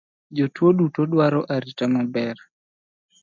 Jotuo 0.35 0.69
duto 0.77 1.01
dwaro 1.11 1.39
arita 1.55 1.85
maber 1.93 2.37